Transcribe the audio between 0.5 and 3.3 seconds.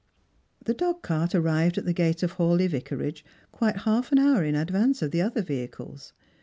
The dogcart arrived at the gate of Hawleigh Vicarage